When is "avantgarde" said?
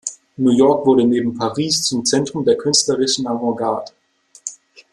3.27-3.91